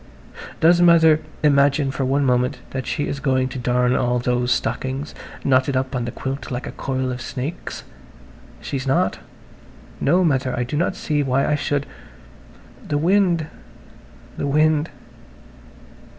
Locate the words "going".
3.19-3.47